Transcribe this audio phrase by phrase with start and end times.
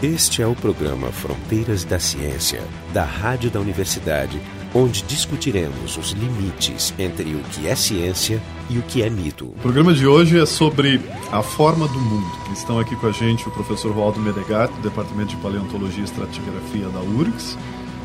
[0.00, 2.62] Este é o programa Fronteiras da Ciência,
[2.92, 4.40] da Rádio da Universidade,
[4.72, 8.40] onde discutiremos os limites entre o que é ciência
[8.70, 9.46] e o que é mito.
[9.46, 11.00] O programa de hoje é sobre
[11.32, 12.30] a forma do mundo.
[12.52, 16.88] Estão aqui com a gente o professor Waldo Menegato, do Departamento de Paleontologia e Estratigrafia
[16.90, 17.58] da URGS,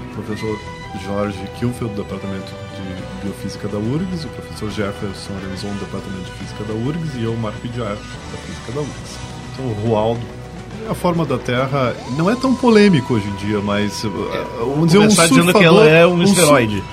[0.09, 0.59] o professor
[1.05, 6.31] Jorge Kilfeld, do Departamento de Biofísica da URGS, o professor Jefferson Renzon, do Departamento de
[6.39, 9.19] Física da URGS, e eu, Marco Diar, da Física da URGS.
[9.53, 10.42] Então, o Waldo
[10.89, 14.87] a forma da Terra não é tão polêmico hoje em dia, mas uh, é, vamos
[14.87, 16.23] dizer um surfador, dizendo que ela é um.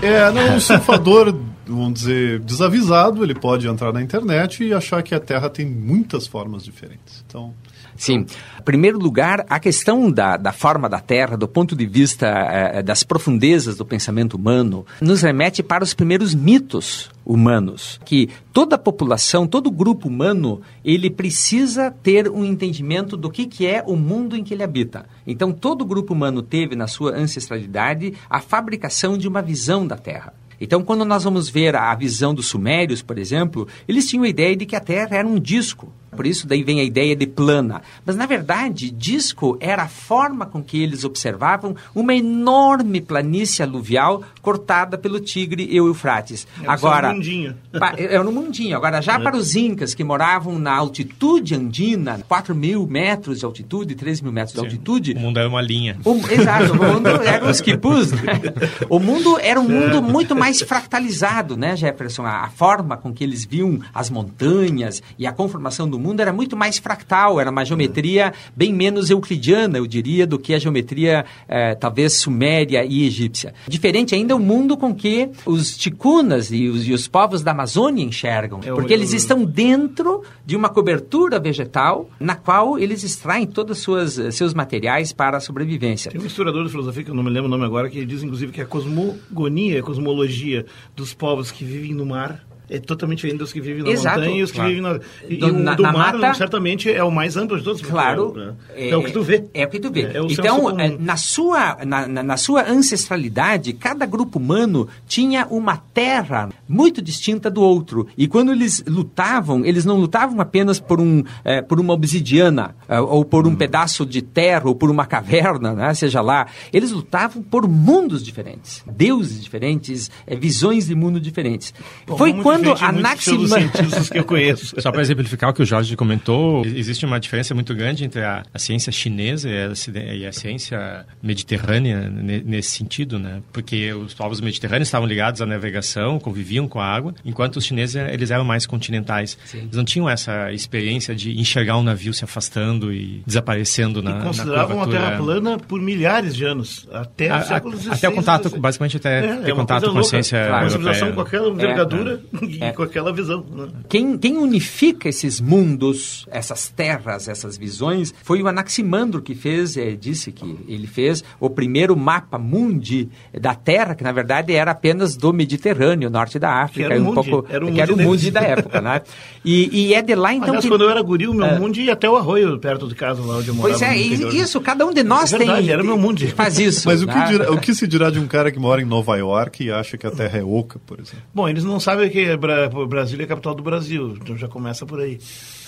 [0.03, 1.35] Um, é, não, um surfador,
[1.67, 6.27] vamos dizer, desavisado, ele pode entrar na internet e achar que a Terra tem muitas
[6.27, 7.25] formas diferentes.
[7.27, 7.55] Então,
[8.01, 8.25] Sim.
[8.59, 12.83] Em primeiro lugar, a questão da, da forma da Terra, do ponto de vista eh,
[12.83, 18.79] das profundezas do pensamento humano, nos remete para os primeiros mitos humanos, que toda a
[18.79, 24.35] população, todo grupo humano, ele precisa ter um entendimento do que, que é o mundo
[24.35, 25.05] em que ele habita.
[25.27, 30.33] Então, todo grupo humano teve na sua ancestralidade a fabricação de uma visão da Terra.
[30.59, 34.57] Então, quando nós vamos ver a visão dos sumérios, por exemplo, eles tinham a ideia
[34.57, 35.93] de que a Terra era um disco.
[36.15, 37.83] Por isso daí vem a ideia de plana.
[38.05, 44.23] Mas na verdade, disco era a forma com que eles observavam uma enorme planície aluvial
[44.43, 46.47] cortada pelo Tigre e o Eufrates.
[46.63, 47.57] É Agora, mundinho.
[47.97, 48.77] é no mundinho.
[48.77, 49.19] Agora, já é.
[49.19, 54.33] para os incas que moravam na altitude andina, 4 mil metros de altitude, 13 mil
[54.33, 54.61] metros Sim.
[54.61, 55.13] de altitude.
[55.13, 55.97] O mundo era uma linha.
[56.05, 58.13] O, exato, o mundo era os quipus.
[58.13, 58.41] Né?
[58.89, 62.25] O mundo era um mundo muito mais fractalizado, né, Jefferson?
[62.25, 66.33] A, a forma com que eles viam as montanhas e a conformação do mundo era
[66.33, 71.25] muito mais fractal, era uma geometria bem menos euclidiana, eu diria, do que a geometria
[71.49, 73.55] eh, talvez suméria e egípcia.
[73.69, 78.05] Diferente ainda o mundo com que os ticunas e os, e os povos da Amazônia
[78.05, 83.87] enxergam, é porque eles estão dentro de uma cobertura vegetal na qual eles extraem todos
[83.87, 86.11] os seus materiais para a sobrevivência.
[86.11, 88.23] Tem um historiador de filosofia, que eu não me lembro o nome agora, que diz
[88.23, 90.65] inclusive que a cosmogonia, a cosmologia
[90.97, 94.39] dos povos que vivem no mar é totalmente diferente dos que vivem na Exato, montanha
[94.39, 94.71] e os que claro.
[94.71, 95.01] vivem na...
[95.29, 97.83] E, do, o na, do na mar, mata, certamente, é o mais amplo de todos.
[97.83, 98.55] Claro.
[98.71, 99.45] É, é, é, o que tu vê.
[99.53, 100.03] É, o que tu vê.
[100.03, 106.49] É, então, é, na, sua, na, na, sua ancestralidade, cada grupo humano tinha uma terra
[106.69, 108.07] muito distinta do outro.
[108.17, 113.01] E quando eles lutavam, eles não lutavam apenas por, um, é, por uma obsidiana, é,
[113.01, 113.57] ou por um hum.
[113.57, 116.47] pedaço de terra, ou por uma caverna, né, seja lá.
[116.73, 121.75] Eles lutavam por mundos diferentes, deuses diferentes, visões de mundo diferentes.
[122.07, 123.49] Bom, Foi quando quando Anaximandro...
[123.49, 124.81] cientistas que eu conheço.
[124.81, 128.43] Só para exemplificar o que o Jorge comentou, existe uma diferença muito grande entre a,
[128.53, 133.43] a ciência chinesa e a, e a, ciência mediterrânea nesse sentido, né?
[133.53, 137.97] Porque os povos mediterrâneos estavam ligados à navegação, conviviam com a água, enquanto os chineses
[137.97, 139.37] eles eram mais continentais.
[139.45, 139.59] Sim.
[139.59, 144.23] Eles não tinham essa experiência de enxergar um navio se afastando e desaparecendo na, e
[144.23, 147.93] consideravam na a Terra plana por milhares de anos, até o século XVI.
[147.93, 150.65] Até o contato, basicamente até é, ter é contato com a ciência claro.
[150.65, 152.73] Uma civilização com aquela envergadura é, e é.
[152.73, 153.45] com aquela visão.
[153.51, 153.69] Né?
[153.89, 159.93] Quem, quem unifica esses mundos, essas terras, essas visões, foi o Anaximandro que fez, é,
[159.93, 165.17] disse que ele fez o primeiro mapa mundi da Terra, que na verdade era apenas
[165.17, 168.31] do Mediterrâneo, norte da África, que era um, pouco, era, um que era o mundi
[168.31, 169.03] da época, né?
[169.45, 170.69] E, e, é de lá então Aliás, que...
[170.69, 171.59] quando eu era guri, o meu é.
[171.59, 173.79] mundi ia até o arroio perto de casa, lá onde eu morava.
[173.79, 175.71] Pois é, isso, cada um de nós é verdade, tem...
[175.71, 176.29] era meu mundi.
[176.29, 176.87] Faz isso.
[176.87, 177.27] Mas o que, né?
[177.27, 179.97] dirá, o que se dirá de um cara que mora em Nova York e acha
[179.97, 181.23] que a Terra é oca, por exemplo?
[181.35, 185.01] Bom, eles não sabem que Brasília é a capital do Brasil, então já começa por
[185.01, 185.19] aí.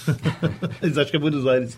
[0.83, 1.77] Eles acham que é Buenos Aires.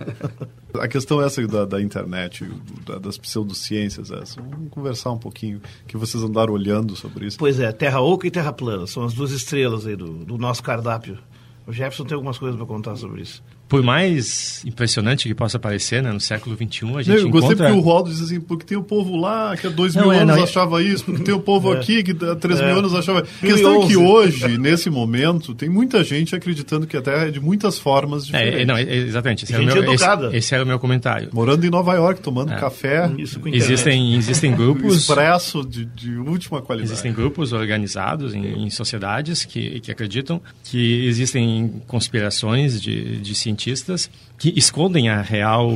[0.78, 2.48] A questão é essa da, da internet,
[2.86, 4.40] da, das pseudociências, essa.
[4.40, 7.38] Vamos conversar um pouquinho, que vocês andaram olhando sobre isso.
[7.38, 10.62] Pois é, Terra Oca e Terra Plana, são as duas estrelas aí do, do nosso
[10.62, 11.18] cardápio.
[11.66, 13.42] O Jefferson tem algumas coisas para contar sobre isso
[13.74, 17.30] por mais impressionante que possa parecer, né, no século XXI a gente eu encontra...
[17.30, 20.04] gostei porque o Waldo diz assim, porque tem o povo lá que há dois mil
[20.04, 21.78] não, é, anos não, é- achava isso, porque tem o povo é.
[21.78, 22.66] aqui que há três é.
[22.66, 23.20] mil anos achava...
[23.20, 27.30] A questão é que hoje, nesse momento, tem muita gente acreditando que a Terra é
[27.32, 28.66] de muitas formas é, diferentes.
[28.68, 29.44] não, exatamente.
[29.44, 31.30] Esse, era meu, esse, esse, era o meu comentário.
[31.32, 33.10] Morando em Nova York, tomando café.
[33.46, 34.98] existem, existem grupos...
[34.98, 36.92] Expresso de, de última qualidade.
[36.92, 43.63] Existem grupos organizados em, em sociedades que, que acreditam que existem conspirações de, de cientistas
[44.38, 45.70] que escondem a real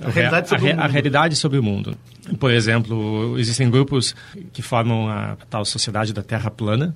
[0.00, 1.96] a realidade, sobre, a, a, a realidade sobre o mundo.
[2.38, 4.14] Por exemplo, existem grupos
[4.52, 6.86] que formam a tal sociedade da Terra plana.
[6.86, 6.94] Né?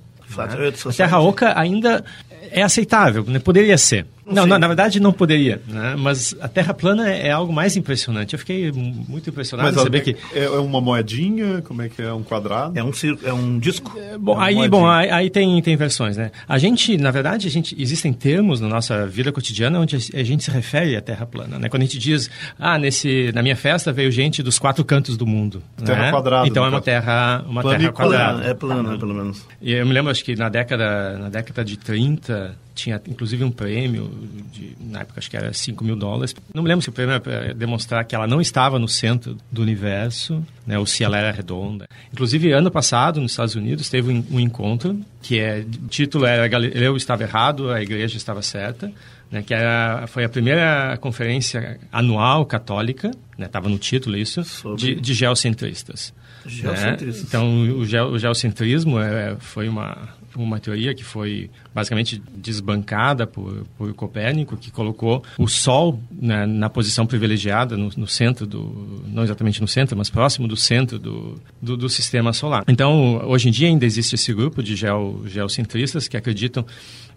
[0.85, 2.03] A Terra Oca ainda
[2.51, 3.39] é aceitável, né?
[3.39, 4.05] poderia ser.
[4.29, 5.95] Não, não, na verdade não poderia, né?
[5.97, 8.33] mas a Terra plana é, é, algo mais impressionante.
[8.33, 10.15] Eu fiquei muito impressionado mas em saber que...
[10.33, 11.61] É, é, uma moedinha?
[11.61, 12.13] Como é que é?
[12.13, 12.77] Um quadrado?
[12.77, 12.91] É um,
[13.23, 13.97] é um disco?
[13.97, 16.31] É, bom, é aí, bom aí, aí, tem, tem versões, né?
[16.47, 20.43] A gente, na verdade, a gente, existem termos na nossa vida cotidiana onde a gente
[20.43, 21.69] se refere à Terra plana, né?
[21.69, 25.25] Quando a gente diz, ah, nesse, na minha festa veio gente dos quatro cantos do
[25.25, 25.61] mundo.
[25.83, 26.11] Terra né?
[26.11, 26.47] quadrada.
[26.47, 28.43] Então é uma terra, uma terra quadrada.
[28.43, 29.45] É plana, pelo menos.
[29.61, 33.51] E eu me lembro, acho que na década, na década de 30, tinha inclusive um
[33.51, 34.09] prêmio,
[34.51, 36.35] de, na época acho que era 5 mil dólares.
[36.53, 39.37] Não me lembro se o prêmio era para demonstrar que ela não estava no centro
[39.51, 41.87] do universo, né, ou se ela era redonda.
[42.11, 46.47] Inclusive, ano passado, nos Estados Unidos, teve um, um encontro, que é, o título era
[46.47, 48.91] Galileu estava errado, a igreja estava certa,
[49.31, 54.41] né, que era, foi a primeira conferência anual católica, estava né, no título isso,
[54.75, 56.13] de, de geocentristas.
[56.49, 57.23] Geocentristas.
[57.23, 57.27] Né?
[57.27, 63.65] Então, o, ge, o geocentrismo é, foi uma uma teoria que foi basicamente desbancada por,
[63.77, 69.23] por Copérnico, que colocou o Sol na, na posição privilegiada no, no, centro do, não
[69.23, 72.63] exatamente no centro, mas próximo do centro do, do, do, sistema solar.
[72.67, 76.65] Então, hoje em dia ainda existe esse grupo de geo, geocentristas que acreditam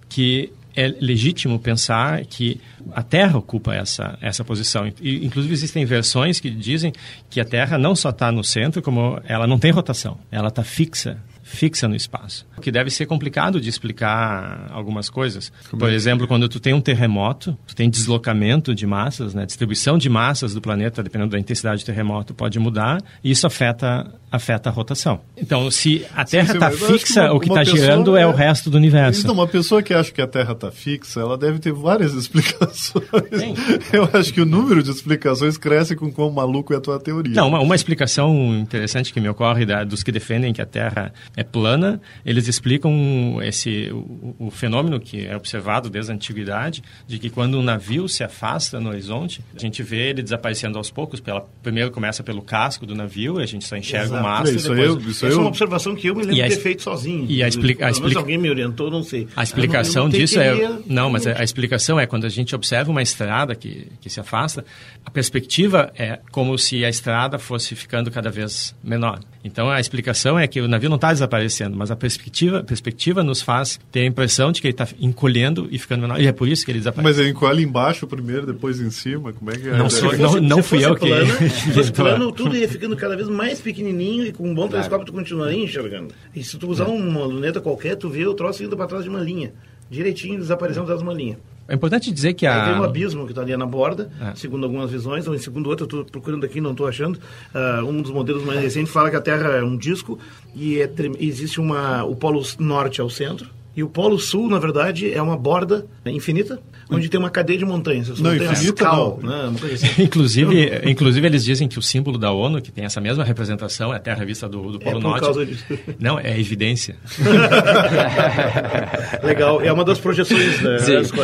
[0.08, 2.60] que é legítimo pensar que
[2.92, 4.90] a Terra ocupa essa, essa posição.
[5.00, 6.92] E, inclusive, existem versões que dizem
[7.28, 10.62] que a Terra não só está no centro, como ela não tem rotação, ela está
[10.62, 11.18] fixa
[11.52, 12.46] fixa no espaço.
[12.56, 15.52] O que deve ser complicado de explicar algumas coisas.
[15.70, 19.44] Por é exemplo, quando tu tem um terremoto, tu tem deslocamento de massas, né?
[19.44, 24.12] distribuição de massas do planeta, dependendo da intensidade do terremoto, pode mudar e isso afeta
[24.32, 25.20] afeta a rotação.
[25.36, 28.70] Então, se a Terra está fixa, uma, o que está girando é, é, o resto
[28.70, 29.20] do universo.
[29.20, 33.04] Então, uma pessoa que acha que a Terra está fixa, ela deve ter várias explicações.
[33.30, 33.54] Sim.
[33.92, 37.34] Eu acho que o número de explicações cresce com quão maluco é a tua teoria.
[37.34, 41.12] Não, uma, uma explicação interessante que me ocorre da, dos que defendem que a Terra
[41.36, 47.18] é plana, eles explicam esse o, o, fenômeno que é observado desde a antiguidade, de
[47.18, 51.20] que quando um navio se afasta no horizonte, a gente vê ele desaparecendo aos poucos.
[51.20, 54.20] Pela, primeiro começa pelo casco do navio, e a gente só enxerga Exato.
[54.20, 54.56] o mastro.
[54.56, 57.26] Isso, depois, eu, isso é uma observação que eu me lembro de ter feito sozinho.
[57.28, 59.28] E a, explica, a explica, alguém me orientou, não sei.
[59.36, 60.78] A explicação não, disso é...
[60.86, 64.20] Não, mas a, a explicação é quando a gente observa uma estrada que, que se
[64.20, 64.64] afasta,
[65.04, 69.20] a perspectiva é como se a estrada fosse ficando cada vez menor.
[69.44, 71.31] Então a explicação é que o navio não está desaparecendo,
[71.76, 75.78] mas a perspectiva, perspectiva nos faz ter a impressão de que ele está encolhendo e
[75.78, 76.20] ficando menor.
[76.20, 77.04] E é por isso que ele desaparece.
[77.04, 79.32] Mas ele encolhe embaixo primeiro, depois em cima?
[79.32, 79.76] Como é que é?
[79.76, 81.08] Não, sou, não, não fui eu que.
[81.48, 84.72] Se fosse plano, tudo ia ficando cada vez mais pequenininho e com um bom claro.
[84.72, 86.14] telescópio tu continuaria enxergando.
[86.34, 86.88] E se tu usar é.
[86.88, 89.52] uma luneta qualquer, tu vê o troço indo para trás de uma linha.
[89.90, 91.38] Direitinho, desaparecendo atrás de uma linha.
[91.68, 92.64] É importante dizer que a...
[92.64, 94.34] Aí tem um abismo que está ali na borda, é.
[94.34, 97.18] segundo algumas visões, ou segundo outro, eu estou procurando aqui, não estou achando.
[97.54, 100.18] Uh, um dos modelos mais recentes fala que a Terra é um disco
[100.54, 105.12] e é, existe uma, o polo norte ao centro, e o Polo Sul, na verdade,
[105.12, 106.60] é uma borda infinita,
[106.90, 108.20] onde tem uma cadeia de montanhas.
[108.20, 109.16] Não, infinita não.
[109.18, 109.52] Né?
[109.72, 109.86] Assim.
[110.02, 113.96] inclusive, inclusive, eles dizem que o símbolo da ONU, que tem essa mesma representação, é
[113.96, 115.22] a Terra vista do, do Polo é por Norte.
[115.22, 115.64] Causa disso.
[115.98, 116.96] Não, é evidência.
[119.22, 119.62] Legal.
[119.62, 120.76] É uma das projeções, né?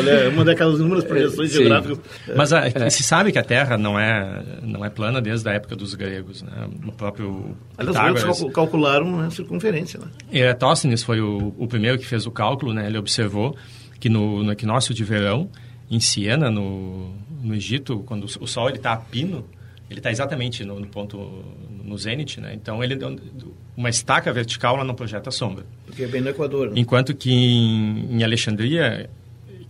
[0.08, 1.58] É uma daquelas inúmeras projeções Sim.
[1.58, 1.98] geográficas.
[2.34, 2.90] Mas a, é.
[2.90, 6.42] se sabe que a Terra não é, não é plana desde a época dos gregos.
[6.42, 6.68] Né?
[6.86, 10.00] O próprio Aliás, os gregos calcularam a circunferência.
[10.00, 10.06] Né?
[10.32, 13.56] Eratosthenes foi o, o primeiro que fez o cálculo, né, ele observou
[13.98, 15.50] que no, no equinócio de verão,
[15.90, 17.12] em Siena, no,
[17.42, 19.44] no Egito, quando o Sol está a pino,
[19.90, 21.44] ele está exatamente no, no, ponto,
[21.82, 22.52] no zênite, né?
[22.54, 22.96] Então, ele,
[23.76, 25.64] uma estaca vertical ela não projeta sombra.
[25.86, 26.68] Porque é bem no Equador.
[26.68, 26.74] Né?
[26.76, 29.08] Enquanto que em, em Alexandria,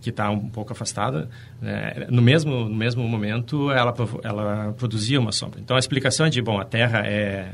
[0.01, 1.29] que está um pouco afastada,
[1.61, 5.59] né, no, mesmo, no mesmo momento ela, ela produzia uma sombra.
[5.61, 7.53] Então, a explicação é de, bom, a Terra é,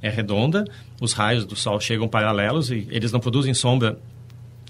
[0.00, 0.64] é redonda,
[1.00, 3.98] os raios do Sol chegam paralelos e eles não produzem sombra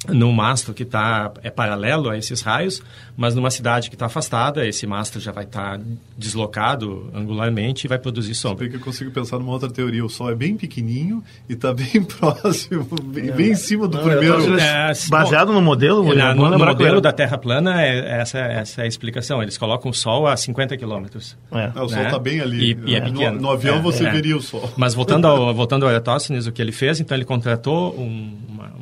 [0.08, 2.82] num mastro que tá, é paralelo a esses raios,
[3.16, 5.84] mas numa cidade que está afastada, esse mastro já vai estar tá
[6.16, 8.68] deslocado angularmente e vai produzir sombra.
[8.68, 10.04] que eu consigo pensar numa outra teoria.
[10.04, 14.04] O Sol é bem pequenininho e está bem próximo, bem, bem, em cima do não,
[14.04, 14.58] primeiro...
[14.58, 16.12] É, baseado no modelo?
[16.12, 19.42] É, no, no modelo da Terra plana, é, essa, essa é a explicação.
[19.42, 21.36] Eles colocam o Sol a 50 quilômetros.
[21.50, 21.68] É.
[21.80, 22.18] o Sol está né?
[22.18, 22.72] bem ali.
[22.72, 23.36] E, e é pequeno.
[23.36, 24.10] No, no avião você é.
[24.10, 24.70] veria o Sol.
[24.76, 28.36] Mas voltando ao, voltando ao Eratosthenes, o que ele fez, então ele contratou um,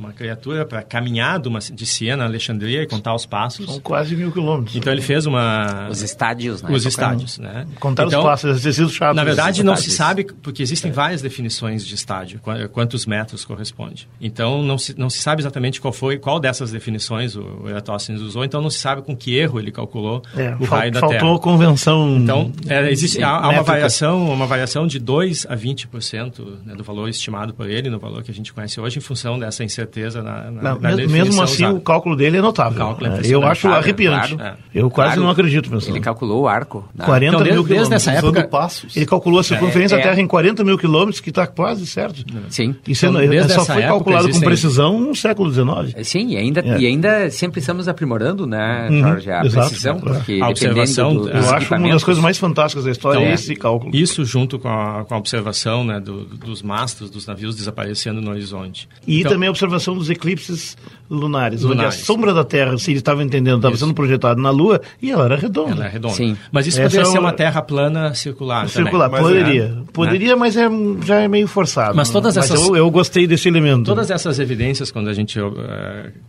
[0.04, 3.66] uma, criatura para caminhar de, uma, de Siena a Alexandria e contar os passos.
[3.66, 4.76] São quase mil quilômetros.
[4.76, 5.88] Então ele fez uma...
[5.90, 6.70] Os estádios, né?
[6.70, 7.66] Os estádios, né?
[7.80, 9.14] Contar então, os passos, chato.
[9.14, 10.94] Na verdade, não se sabe, porque existem é.
[10.94, 12.40] várias definições de estádio,
[12.73, 14.08] quantos metros corresponde.
[14.20, 18.44] Então, não se, não se sabe exatamente qual foi, qual dessas definições o Eratosthenes usou,
[18.44, 21.20] então não se sabe com que erro ele calculou é, o raio da Terra.
[21.20, 26.58] Faltou convenção Então, é, existe, há, há, uma variação, uma variação de 2 a 20%
[26.64, 29.38] né, do valor estimado por ele, no valor que a gente conhece hoje, em função
[29.38, 31.78] dessa incerteza certeza na, na, não, na mesmo, mesmo assim, usada.
[31.78, 32.96] o cálculo dele é notável.
[33.00, 34.34] É eu acho arrepiante.
[34.34, 34.56] Claro.
[34.74, 35.22] Eu quase claro.
[35.22, 35.92] não acredito pensando.
[35.92, 36.88] Ele calculou o arco.
[36.98, 38.04] 40 então, mil desde, quilômetros.
[38.04, 38.96] Desde época, passos.
[38.96, 42.24] Ele calculou a circunferência é, da Terra em 40 mil quilômetros, que está quase certo.
[42.48, 42.74] Sim.
[42.86, 46.06] Isso então, é, só foi calculado com precisão no século XIX.
[46.06, 50.40] Sim, e ainda, e ainda sempre estamos aprimorando, né, uhum, Jorge, a exato, precisão, porque
[50.42, 53.54] a observação, do, eu acho uma das coisas mais fantásticas da história então, é esse
[53.54, 53.94] cálculo.
[53.94, 58.30] Isso junto com a, com a observação né, do, dos mastros dos navios desaparecendo no
[58.30, 58.88] horizonte.
[59.06, 60.78] E então, também a observação dos eclipses
[61.10, 64.48] lunares, lunares, onde a sombra da Terra, se ele estava entendendo, estava sendo projetada na
[64.48, 65.72] Lua e ela era redonda.
[65.72, 66.14] Ela é redonda.
[66.14, 66.36] Sim.
[66.50, 69.22] Mas isso Essa poderia é ser uma Terra plana circular Circular, também.
[69.22, 69.64] poderia.
[69.64, 70.34] É, poderia, né?
[70.36, 70.68] mas é,
[71.04, 71.94] já é meio forçado.
[71.94, 72.58] Mas todas essas...
[72.58, 73.84] Mas eu, eu, gostei desse elemento.
[73.84, 75.52] Todas essas evidências, quando a gente uh,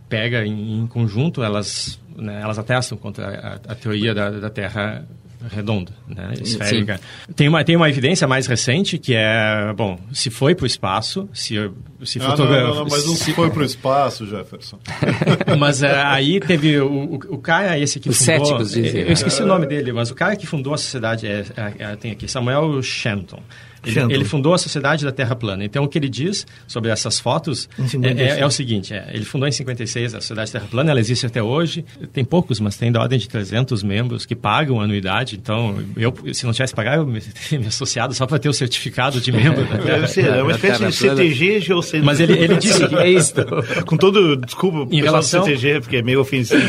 [0.08, 5.06] pega em, em, conjunto, elas, né, elas atestam contra a, a teoria da, da Terra
[5.50, 7.00] redonda, né, esférica.
[7.34, 11.28] Tem uma, tem uma evidência mais recente que é, bom, se foi para o espaço,
[11.32, 11.54] se,
[12.04, 12.60] se ah, fotogra...
[12.62, 14.78] não, não, não, mas não se foi para o espaço, Jefferson.
[15.58, 18.46] mas uh, aí teve o, o, o, cara esse que Os fundou...
[18.46, 19.02] céticos dizem.
[19.02, 19.44] Eu esqueci é.
[19.44, 22.28] o nome dele, mas o cara que fundou a sociedade, é, é, é tem aqui,
[22.28, 23.42] Samuel Shenton.
[23.86, 25.64] Ele, ele, fundou a Sociedade da Terra Plana.
[25.64, 27.68] Então, o que ele diz sobre essas fotos
[28.02, 30.90] é, é, é, o seguinte: é, ele fundou em 56 a Sociedade da Terra Plana,
[30.90, 31.84] ela existe até hoje.
[32.12, 35.36] Tem poucos, mas tem da ordem de 300 membros que pagam anuidade.
[35.36, 37.20] Então, eu, se não tivesse pagar, eu me,
[37.52, 40.36] me associado só para ter o certificado de membro da Terra.
[40.36, 42.06] É uma espécie de CTG geocêntrico.
[42.06, 43.34] Mas ele, ele disse que é isso.
[43.86, 46.62] Com todo, desculpa, em relação ao CTG, porque é meio ofensivo.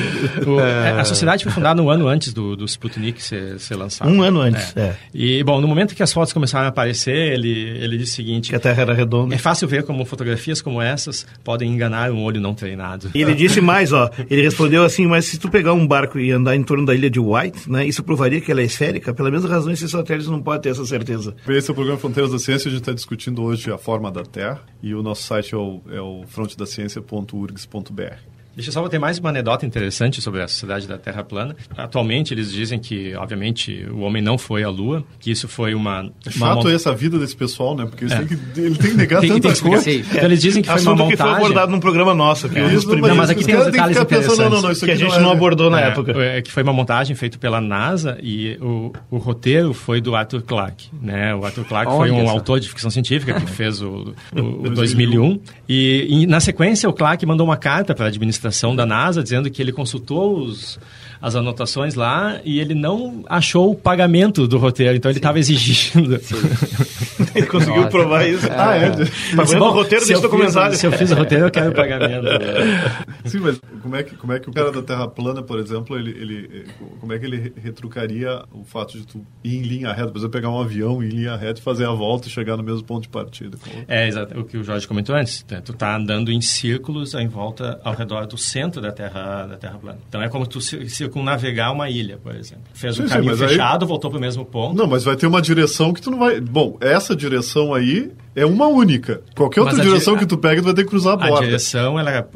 [0.46, 4.10] O, é, a sociedade foi fundada um ano antes do, do Sputnik ser, ser lançado.
[4.10, 4.82] Um ano antes, é.
[4.82, 4.96] é.
[5.14, 8.50] E, bom, no momento que as fotos começaram a aparecer, ele ele diz o seguinte...
[8.50, 9.34] Que a Terra era redonda.
[9.34, 13.10] É fácil ver como fotografias como essas podem enganar um olho não treinado.
[13.14, 14.10] E ele disse mais, ó.
[14.30, 17.10] Ele respondeu assim, mas se tu pegar um barco e andar em torno da ilha
[17.10, 19.14] de White, né, isso provaria que ela é esférica?
[19.14, 21.36] Pela mesma razão, esses satélites não podem ter essa certeza.
[21.48, 22.70] Esse é o programa Fronteiras da Ciência.
[22.70, 25.82] A gente está discutindo hoje a forma da Terra e o nosso site é o,
[25.90, 28.37] é o frontedaciencia.urgs.br.
[28.58, 31.56] Deixa eu só ter mais uma anedota interessante sobre a sociedade da Terra plana.
[31.78, 36.10] Atualmente eles dizem que, obviamente, o homem não foi à Lua, que isso foi uma...
[36.26, 36.74] É chato uma...
[36.74, 37.86] essa vida desse pessoal, né?
[37.86, 38.18] Porque é.
[38.18, 39.92] tem que, ele tem que negar tem, tanta tem coisa.
[39.92, 41.18] Então eles dizem que foi uma montagem...
[41.18, 42.50] que foi abordado num programa nosso.
[42.50, 42.74] Que é.
[42.74, 44.38] Isso, não, mas aqui tem uns detalhes interessantes.
[44.38, 45.22] Pensando, não, não, que a gente não, é...
[45.22, 46.12] não abordou na é, época.
[46.20, 50.42] É, que foi uma montagem feita pela NASA e o, o roteiro foi do Arthur
[50.42, 50.90] Clarke.
[51.00, 51.36] Né?
[51.36, 52.32] O Arthur Clarke Olha foi um essa.
[52.32, 55.40] autor de ficção científica que fez o, o, o 2001.
[55.70, 59.50] E, e, na sequência, o Clarke mandou uma carta para a administração da NASA dizendo
[59.50, 60.80] que ele consultou os,
[61.22, 66.20] as anotações lá e ele não achou o pagamento do roteiro, então ele estava exigindo.
[67.38, 67.90] ele conseguiu Nossa.
[67.90, 68.48] provar isso.
[68.52, 68.92] Ah, é?
[69.36, 70.76] Pagando o roteiro desse documentário.
[70.76, 72.28] Se eu fiz o roteiro, eu quero o pagamento.
[73.26, 75.98] Sim, mas como é, que, como é que o cara da Terra plana, por exemplo,
[75.98, 76.66] ele, ele,
[77.00, 80.32] como é que ele retrucaria o fato de tu ir em linha reta, por exemplo,
[80.32, 83.04] pegar um avião em linha reta e fazer a volta e chegar no mesmo ponto
[83.04, 83.58] de partida?
[83.88, 84.40] É, exato.
[84.40, 85.46] O que o Jorge comentou antes.
[85.50, 85.62] Né?
[85.64, 89.78] Tu tá andando em círculos em volta ao redor do centro da Terra, da terra
[89.78, 90.00] plana.
[90.08, 92.64] Então é como tu circunnavegar uma ilha, por exemplo.
[92.74, 93.88] Fez sim, o caminho sim, fechado, aí...
[93.88, 94.76] voltou para o mesmo ponto.
[94.76, 96.40] Não, mas vai ter uma direção que tu não vai...
[96.40, 97.27] Bom, essa direção
[97.74, 99.22] aí é uma única.
[99.36, 100.22] Qualquer outra direção di...
[100.22, 101.40] que tu pega, tu vai ter que cruzar a borda.
[101.40, 102.30] A direção, ela,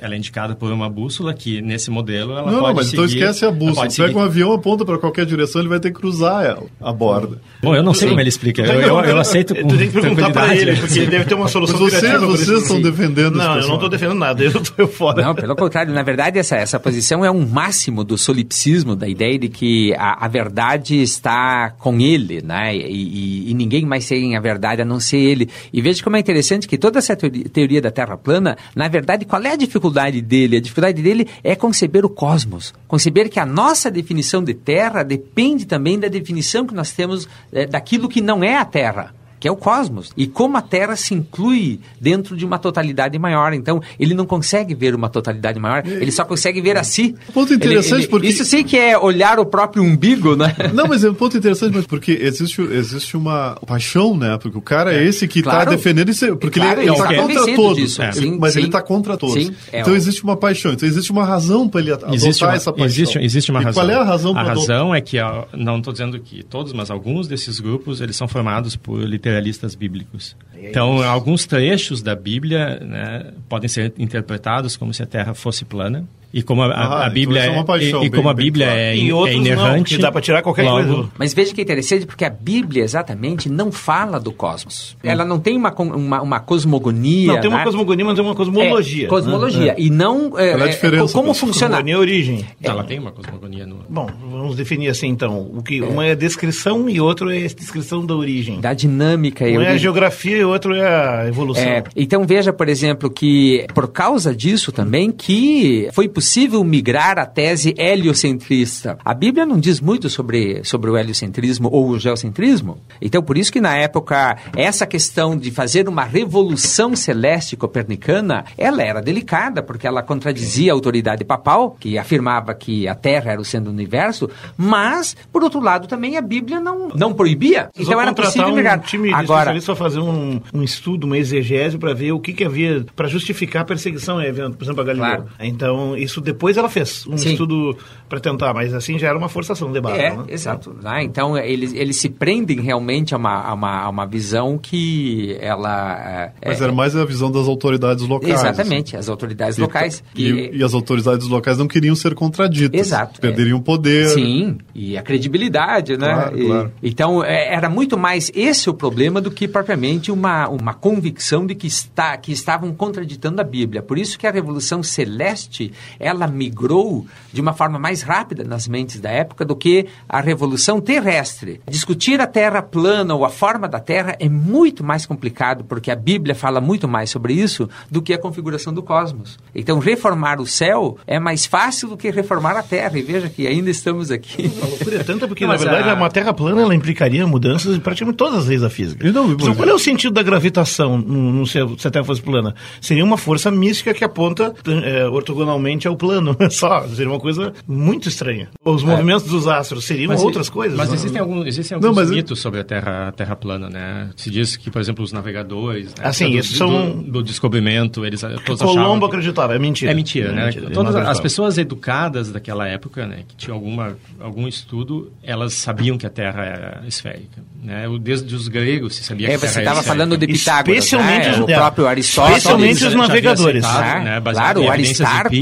[0.00, 3.06] ela é indicada por uma bússola que, nesse modelo, ela não, pode Não, mas então
[3.06, 3.82] seguir, então esquece a bússola.
[3.82, 4.16] Pega seguir...
[4.16, 7.38] um avião, aponta para qualquer direção, ele vai ter que cruzar ela, a borda.
[7.62, 8.62] Bom, eu não sei como ele explica.
[8.62, 11.34] Eu, eu, eu aceito com Tu tem que perguntar para ele, porque ele deve ter
[11.34, 14.42] uma solução mas vocês, vocês estão defendendo Não, eu não estou defendendo nada.
[14.42, 15.22] Eu estou fora.
[15.22, 15.92] Não, pelo contrário.
[15.92, 20.24] Na verdade, essa, essa posição é um máximo do solipsismo, da ideia de que a,
[20.24, 22.74] a verdade está com ele, né?
[22.74, 25.48] E, e, e ninguém mais tem a verdade a não ser ele.
[25.72, 29.42] E veja como é interessante que toda essa teoria da Terra plana, na verdade, qual
[29.42, 30.56] é a dificuldade dele?
[30.56, 35.66] A dificuldade dele é conceber o cosmos, conceber que a nossa definição de Terra depende
[35.66, 39.12] também da definição que nós temos é, daquilo que não é a Terra
[39.44, 40.10] que é o cosmos.
[40.16, 43.52] E como a Terra se inclui dentro de uma totalidade maior.
[43.52, 47.14] Então, ele não consegue ver uma totalidade maior, ele só consegue ver a si.
[47.34, 48.26] Ponto interessante ele, ele, porque...
[48.26, 50.56] Isso sim que é olhar o próprio umbigo, né?
[50.72, 54.38] Não, mas é um ponto interessante, mas porque existe, existe uma paixão, né?
[54.38, 55.70] Porque o cara é, é esse que está claro.
[55.72, 56.36] defendendo isso.
[56.38, 57.76] Porque claro, ele está contra todos.
[57.76, 58.02] Disso.
[58.02, 58.12] É.
[58.12, 58.60] Sim, mas sim.
[58.60, 59.44] ele está contra todos.
[59.44, 60.72] Sim, é então, existe uma paixão.
[60.72, 62.86] Então, existe uma razão para ele adotar existe uma, essa paixão.
[62.86, 63.82] Existe, existe uma e razão.
[63.82, 64.38] qual é a razão?
[64.38, 65.18] A razão é que,
[65.52, 69.74] não estou dizendo que todos, mas alguns desses grupos, eles são formados por literalistas bíblicos
[69.74, 70.36] bíblicos.
[70.56, 76.06] Então, alguns trechos da Bíblia né, podem ser interpretados como se a Terra fosse plana.
[76.34, 78.66] E como a, a, a ah, Bíblia então é, paixão, e, e, como a Bíblia
[78.66, 80.92] bem, é, é inerrante, não, dá para tirar qualquer logo.
[80.92, 81.10] coisa.
[81.16, 84.96] Mas veja que é interessante porque a Bíblia exatamente não fala do cosmos.
[84.96, 85.08] Hum.
[85.08, 87.34] Ela não tem uma, uma, uma cosmogonia.
[87.34, 87.64] Não tem uma né?
[87.64, 89.06] cosmogonia, mas tem uma cosmologia.
[89.06, 89.74] É, cosmologia é.
[89.78, 91.76] e não é, é, é como funciona.
[91.76, 92.44] Cosmogonia origem.
[92.60, 93.64] Ela tem uma cosmogonia.
[93.64, 93.84] No...
[93.88, 95.48] Bom, vamos definir assim então.
[95.54, 98.60] O que uma é a descrição e outro é a descrição da origem.
[98.60, 99.44] Da dinâmica.
[99.44, 101.64] Um é a geografia e outro é a evolução.
[101.94, 106.23] então veja, por exemplo, que por causa disso também que foi possível
[106.64, 108.98] migrar a tese heliocentrista.
[109.04, 112.78] A Bíblia não diz muito sobre, sobre o heliocentrismo ou o geocentrismo.
[113.00, 118.82] Então, por isso que na época, essa questão de fazer uma revolução celeste copernicana, ela
[118.82, 123.44] era delicada, porque ela contradizia a autoridade papal, que afirmava que a Terra era o
[123.44, 127.70] centro do universo, mas, por outro lado, também a Bíblia não, não proibia.
[127.78, 128.78] então era possível migrar.
[128.78, 132.32] um time de Agora, especialistas fazer um, um estudo, uma exegese para ver o que,
[132.32, 134.18] que havia para justificar a perseguição,
[134.56, 135.06] por exemplo, a Galileu.
[135.06, 135.28] Claro.
[135.40, 137.32] Então, isso depois ela fez um Sim.
[137.32, 137.76] estudo
[138.08, 139.96] para tentar, mas assim já era uma forçação de barra.
[139.96, 140.24] É, né?
[140.28, 140.76] exato.
[140.84, 145.36] Ah, então eles, eles se prendem realmente a uma, a uma, a uma visão que
[145.40, 146.32] ela.
[146.40, 148.34] É, mas era mais a visão das autoridades locais.
[148.34, 148.96] Exatamente, assim.
[148.96, 150.04] as autoridades e, locais.
[150.14, 152.78] E, e, e, as autoridades locais não queriam ser contraditas.
[152.78, 153.20] Exato.
[153.20, 153.62] Perderiam é.
[153.62, 154.08] poder.
[154.08, 156.12] Sim, e a credibilidade, né?
[156.12, 156.72] Claro, e, claro.
[156.82, 161.54] Então é, era muito mais esse o problema do que propriamente uma, uma convicção de
[161.54, 163.82] que, está, que estavam contraditando a Bíblia.
[163.82, 165.72] Por isso que a Revolução Celeste
[166.04, 170.78] ela migrou de uma forma mais rápida nas mentes da época do que a revolução
[170.78, 171.62] terrestre.
[171.66, 175.96] Discutir a Terra plana ou a forma da Terra é muito mais complicado, porque a
[175.96, 179.38] Bíblia fala muito mais sobre isso do que a configuração do cosmos.
[179.54, 182.98] Então, reformar o céu é mais fácil do que reformar a Terra.
[182.98, 184.52] E veja que ainda estamos aqui.
[184.62, 185.94] A loucura é tanta porque, Mas na verdade, a...
[185.94, 189.10] uma Terra plana ela implicaria mudanças em praticamente todas as leis da física.
[189.10, 192.54] Não, então, qual é o sentido da gravitação no, no se a Terra fosse plana?
[192.80, 196.36] Seria uma força mística que aponta é, ortogonalmente ao plano.
[196.50, 198.48] Só, seria uma coisa muito estranha.
[198.64, 198.86] Os é.
[198.86, 200.76] movimentos dos astros seriam mas, outras coisas.
[200.76, 202.10] Mas existem, algum, existem alguns não, mas...
[202.10, 204.10] mitos sobre a Terra, a terra plana, né?
[204.16, 205.94] Se diz que, por exemplo, os navegadores...
[205.94, 206.04] Né?
[206.04, 206.90] Assim, do, isso são...
[206.90, 209.90] Do, do, descobrimento, eles todos Colombo acreditava, é mentira.
[209.90, 210.46] É mentira, é né?
[210.46, 215.96] Mentira, Todas as pessoas educadas daquela época, né, que tinham alguma, algum estudo, elas sabiam
[215.96, 217.42] que a Terra era esférica.
[217.62, 217.84] Né?
[218.00, 221.28] Desde os gregos se sabia é, que a Terra você estava falando de Pitágoras, Especialmente
[221.30, 221.40] né?
[221.40, 222.38] o próprio Aristóteles.
[222.38, 223.64] Especialmente os navegadores.
[223.64, 224.20] Aceitado, né?
[224.20, 225.34] Claro, o Aristarco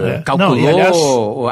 [0.00, 0.22] é.
[0.22, 0.96] calculou Não, aliás...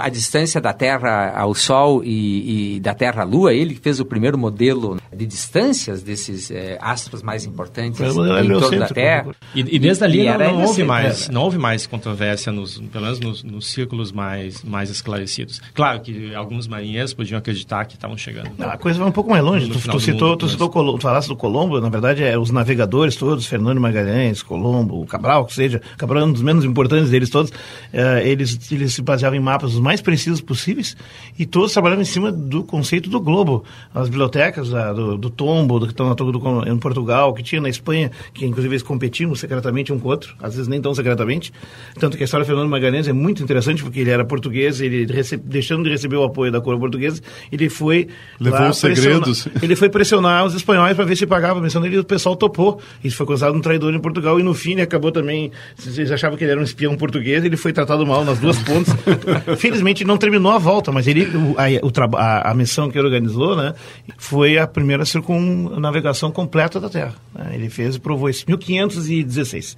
[0.04, 3.52] a distância da Terra ao Sol e, e, da Terra à Lua.
[3.52, 8.88] Ele fez o primeiro modelo de distâncias desses é, astros mais importantes em torno da
[8.88, 9.35] Terra.
[9.54, 13.04] E, e desde ali e não, não houve mais, não houve mais controvérsia, nos, pelo
[13.04, 15.61] menos nos, nos, círculos mais, mais esclarecidos.
[15.75, 18.50] Claro que alguns marinheiros podiam acreditar que estavam chegando.
[18.58, 19.68] Não, a coisa vai um pouco mais longe.
[19.68, 22.50] Tu, tu, citou, mundo, tu citou Colombo, tu falaste do Colombo, na verdade, é os
[22.50, 27.30] navegadores todos, Fernando Magalhães, Colombo, Cabral, que seja, Cabral é um dos menos importantes deles
[27.30, 27.52] todos,
[27.93, 30.97] é, eles, eles se baseavam em mapas os mais precisos possíveis
[31.38, 33.64] e todos trabalhavam em cima do conceito do globo.
[33.95, 37.69] As bibliotecas a, do, do Tombo, do que estão na em Portugal, que tinha na
[37.69, 41.52] Espanha, que inclusive eles competiam secretamente um com o outro, às vezes nem tão secretamente.
[41.99, 45.06] Tanto que a história do Fernando Magalhães é muito interessante, porque ele era português, ele
[45.06, 48.08] recebe, deixando de receber o apoio da coroa portuguesa, ele foi.
[48.40, 49.49] Levou os segredos.
[49.62, 52.36] Ele foi pressionar os espanhóis para ver se pagava a missão dele e o pessoal
[52.36, 52.80] topou.
[53.02, 55.50] Isso foi considerado um traidor em Portugal e no fim ele acabou também.
[55.76, 58.95] Vocês achavam que ele era um espião português, ele foi tratado mal nas duas pontas.
[59.59, 63.75] Felizmente não terminou a volta, mas ele, a, a, a, missão que ele organizou né,
[64.19, 67.15] foi a primeira circunnavegação completa da Terra.
[67.32, 67.52] Né?
[67.54, 68.45] Ele fez e provou isso.
[68.49, 69.76] 1516.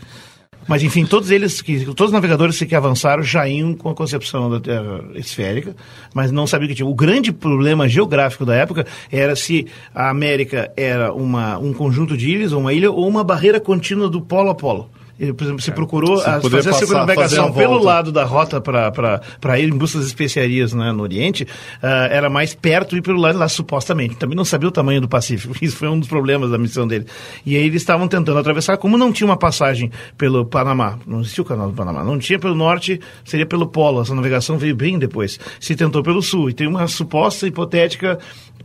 [0.67, 4.51] Mas, enfim, todos eles, que, todos os navegadores que avançaram já iam com a concepção
[4.51, 5.75] da Terra esférica,
[6.13, 6.87] mas não sabiam que tinha.
[6.87, 12.31] O grande problema geográfico da época era se a América era uma, um conjunto de
[12.31, 15.71] ilhas, ou uma ilha, ou uma barreira contínua do polo a polo por exemplo, você
[15.71, 20.07] é, procurou a, fazer a circunnavegação pelo lado da rota para ir em busca das
[20.07, 24.17] especiarias né, no Oriente, uh, era mais perto e pelo lado lá, supostamente.
[24.17, 25.55] Também não sabia o tamanho do Pacífico.
[25.61, 27.07] Isso foi um dos problemas da missão dele.
[27.45, 31.43] E aí eles estavam tentando atravessar, como não tinha uma passagem pelo Panamá, não existia
[31.43, 34.01] o canal do Panamá, não tinha pelo norte, seria pelo polo.
[34.03, 35.39] Essa navegação veio bem depois.
[35.59, 36.51] Se tentou pelo sul.
[36.51, 38.19] E tem uma suposta hipotética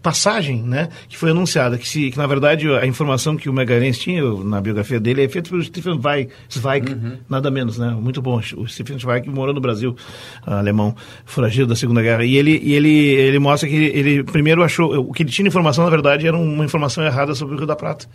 [0.03, 3.97] passagem, né, que foi anunciada, que, se, que na verdade a informação que o Magalhães
[3.97, 7.17] tinha na biografia dele é feita pelo Stephen Zweig, Zweig uhum.
[7.29, 9.95] nada menos, né, muito bom, o Stephen Zweig morou no Brasil,
[10.45, 10.93] alemão,
[11.25, 15.13] foragido da Segunda Guerra, e ele, e ele, ele mostra que ele, primeiro achou, o
[15.13, 18.05] que ele tinha informação na verdade era uma informação errada sobre o Rio da Prata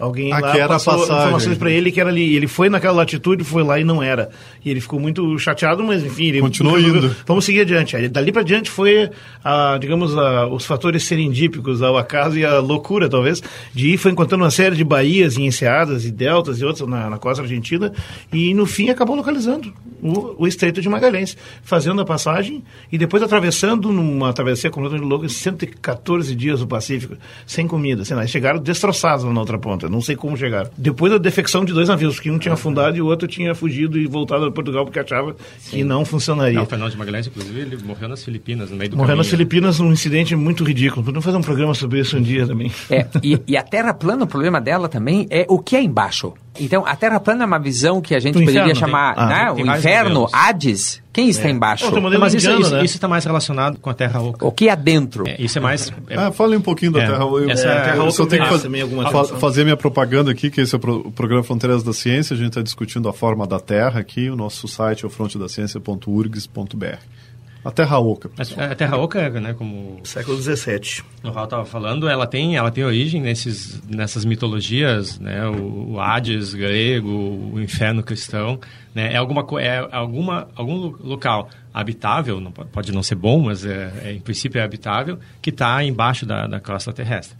[0.00, 2.34] Alguém Aqui lá passou informações para ele que era ali.
[2.34, 4.30] Ele foi naquela latitude, foi lá e não era.
[4.64, 7.14] E ele ficou muito chateado, mas enfim, ele continuou indo.
[7.26, 7.96] Vamos seguir adiante.
[7.96, 9.10] Aí, dali para diante foi,
[9.44, 14.10] a, digamos, a, os fatores serendípicos, ao acaso e a loucura, talvez, de ir foi
[14.10, 17.92] encontrando uma série de baías e enseadas e deltas e outras na, na costa argentina
[18.32, 23.22] e no fim acabou localizando o, o Estreito de Magalhães, fazendo a passagem e depois
[23.22, 27.16] atravessando numa travessia completamente louca, 114 dias o Pacífico,
[27.46, 28.26] sem comida, sem nada.
[28.26, 30.70] Chegaram destroçados na outra ponta, não sei como chegaram.
[30.76, 33.98] Depois da defecção de dois navios, que um tinha afundado e o outro tinha fugido
[33.98, 35.78] e voltado a Portugal porque achava Sim.
[35.78, 36.54] que não funcionaria.
[36.54, 39.18] Não, o Fernando de Magalhães, inclusive, ele morreu nas Filipinas, no meio do Morreu caminho.
[39.18, 41.02] nas Filipinas num incidente muito ridículo.
[41.20, 42.72] Podemos fazer um programa sobre isso um dia também.
[42.90, 46.32] É, e, e a Terra plana, o problema dela também é o que é embaixo.
[46.58, 49.52] Então, a Terra plana é uma visão que a gente poderia chamar, tem, ah, né?
[49.52, 51.00] O inferno, Hades.
[51.12, 51.50] Quem está é.
[51.50, 51.86] embaixo?
[51.86, 52.84] Oh, mas isso, isso, né?
[52.84, 54.46] isso está mais relacionado com a Terra Oca.
[54.46, 55.28] O que há dentro?
[55.28, 55.92] É, isso é mais...
[56.08, 56.16] É...
[56.16, 57.06] Ah, fale um pouquinho da é.
[57.06, 57.50] Terra Oca.
[57.50, 60.74] Essa é, Terra Oca eu só tenho que faz, fazer minha propaganda aqui, que esse
[60.74, 62.34] é o programa Fronteiras da Ciência.
[62.34, 64.30] A gente está discutindo a forma da Terra aqui.
[64.30, 67.19] O nosso site é o frontedaciencia.urgs.br.
[67.62, 68.30] A Terra Oca.
[68.38, 71.02] A, a, Terra Oca, né, como século XVII.
[71.22, 76.00] O Raul estava falando, ela tem, ela tem origem nesses, nessas mitologias, né, o, o
[76.00, 77.10] Hades grego,
[77.52, 78.58] o inferno cristão,
[78.94, 83.92] né, é alguma é alguma algum local habitável, não, pode não ser bom, mas é,
[84.04, 87.36] é em princípio é habitável, que está embaixo da, da crosta terrestre.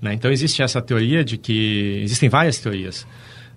[0.00, 0.14] Né?
[0.14, 3.06] Então existe essa teoria de que existem várias teorias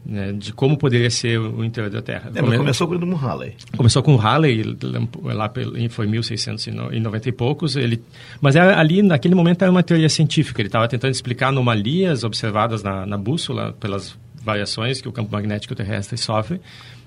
[0.06, 2.32] né, de como poderia ser o interior da Terra.
[2.34, 2.58] É, Come...
[2.58, 3.54] Começou com o Halley.
[3.76, 4.78] Começou com o Halley,
[5.24, 5.52] lá
[5.90, 7.76] foi 1690 e poucos.
[7.76, 8.02] Ele,
[8.42, 10.62] mas ali, naquele momento, era uma teoria científica.
[10.62, 15.76] Ele estava tentando explicar anomalias observadas na, na bússola pelas variações que o campo magnético
[15.76, 16.60] terrestre sofre.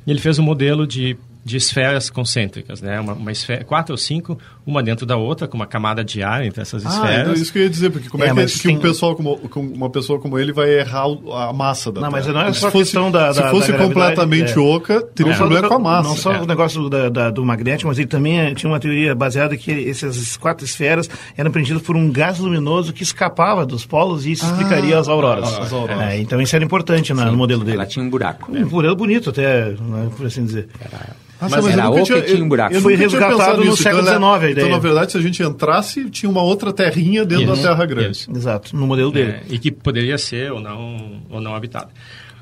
[0.07, 3.01] E ele fez um modelo de de esferas concêntricas, né?
[3.01, 6.45] Uma, uma esfera, quatro ou cinco, uma dentro da outra, com uma camada de ar
[6.45, 7.21] entre essas ah, esferas.
[7.23, 8.77] Então isso que eu ia dizer, porque como é, é que, que tem...
[8.77, 12.23] um pessoal como, uma pessoa como ele vai errar a massa da Não, terra?
[12.25, 14.59] mas não é só se questão fosse, da, da, Se fosse da completamente é.
[14.59, 16.09] oca, teria um problema com a massa.
[16.09, 16.41] Não só é.
[16.41, 19.89] o negócio do, da, do magnético, mas ele também é, tinha uma teoria baseada que
[19.89, 24.45] essas quatro esferas eram preenchidas por um gás luminoso que escapava dos polos e isso
[24.45, 25.53] ah, explicaria as auroras.
[25.59, 26.01] As auroras.
[26.03, 27.79] É, então isso era importante na, no modelo dele.
[27.79, 28.53] Ela tinha um buraco.
[28.53, 30.69] Um buraco bonito até, né, por assim dizer.
[30.79, 31.32] Caralho.
[31.43, 32.81] Nossa, mas, mas era oca e tinha um buraco.
[32.81, 34.53] Foi resgatado no século XIX a ideia.
[34.53, 38.29] Então, na verdade, se a gente entrasse, tinha uma outra terrinha dentro da Terra Grande.
[38.33, 39.33] Exato, no modelo dele.
[39.33, 41.89] É, e que poderia ser ou não, ou não habitada.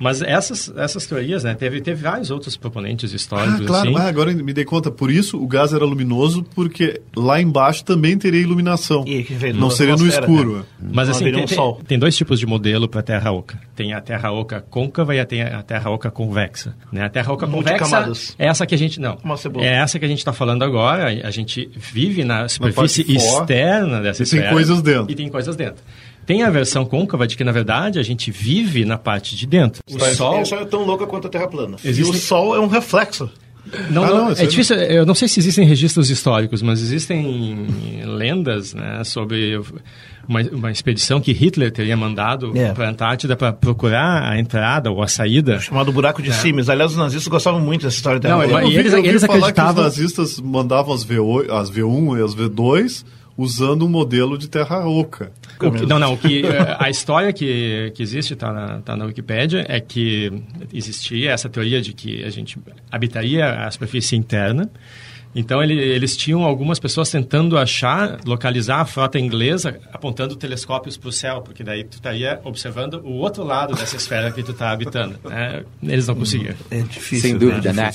[0.00, 1.54] Mas essas, essas teorias, né?
[1.54, 3.60] Teve, teve vários outros proponentes históricos.
[3.60, 3.98] Ah, claro, assim.
[3.98, 4.90] ah, agora me dei conta.
[4.90, 9.04] Por isso o gás era luminoso, porque lá embaixo também teria iluminação.
[9.06, 10.56] E, não seria no escuro.
[10.80, 10.90] Né?
[10.94, 13.60] Mas assim, tem, tem, tem, dois tipos de modelo para a Terra Oca.
[13.76, 16.74] Tem a Terra Oca côncava e a, tem a Terra Oca convexa.
[16.90, 17.04] Né?
[17.04, 18.98] A Terra Oca convexa é essa que a gente...
[18.98, 19.18] Não,
[19.58, 21.08] é essa que a gente está falando agora.
[21.26, 24.44] A gente vive na superfície externa dessa e esfera.
[24.44, 25.12] E tem coisas dentro.
[25.12, 25.84] E tem coisas dentro.
[26.30, 29.82] Tem a versão côncava de que, na verdade, a gente vive na parte de dentro.
[29.90, 30.38] O Sol...
[30.38, 31.76] Essa é tão louca quanto a Terra plana.
[31.82, 32.08] Existe...
[32.08, 33.28] E o Sol é um reflexo.
[33.90, 37.66] Não, ah, não, é difícil, eu não sei se existem registros históricos, mas existem
[38.04, 39.60] lendas né, sobre
[40.28, 42.72] uma, uma, expedição que Hitler teria mandado é.
[42.72, 45.58] para a Antártida para procurar a entrada ou a saída.
[45.58, 46.32] Chamado Buraco de é.
[46.32, 46.68] Simes.
[46.68, 48.20] Aliás, os nazistas gostavam muito dessa história.
[48.22, 49.74] Não, eu, eu, eles, eu eles acreditavam...
[49.74, 53.04] que os nazistas mandavam as, V8, as V1 e as V2
[53.40, 55.32] usando um modelo de terra oca.
[55.58, 56.16] Que, não, não.
[56.16, 60.30] Que, eh, a história que, que existe, está na, tá na Wikipédia, é que
[60.72, 62.58] existia essa teoria de que a gente
[62.90, 64.70] habitaria a superfície interna
[65.34, 71.08] então ele, eles tinham algumas pessoas tentando achar, localizar a frota inglesa, apontando telescópios para
[71.08, 74.70] o céu, porque daí tu estaria observando o outro lado dessa esfera que tu está
[74.70, 75.18] habitando.
[75.24, 75.62] Né?
[75.82, 76.54] Eles não conseguiam.
[76.70, 77.30] É difícil.
[77.30, 77.90] Sem dúvida, né?